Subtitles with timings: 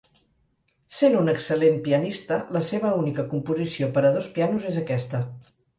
[0.99, 5.27] Sent un excel·lent pianista la seva única composició per a dos pianos és aquesta.